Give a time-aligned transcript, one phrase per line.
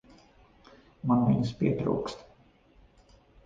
[1.11, 2.27] Man viņas pietrūkst.